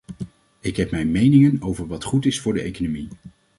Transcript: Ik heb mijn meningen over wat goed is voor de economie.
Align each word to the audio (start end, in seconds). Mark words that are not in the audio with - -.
Ik 0.59 0.75
heb 0.77 0.91
mijn 0.91 1.11
meningen 1.11 1.57
over 1.61 1.87
wat 1.87 2.03
goed 2.03 2.25
is 2.25 2.39
voor 2.39 2.53
de 2.53 2.61
economie. 2.61 3.07